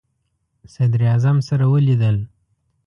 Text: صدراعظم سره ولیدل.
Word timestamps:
صدراعظم 0.75 1.37
سره 1.47 1.65
ولیدل. 1.73 2.17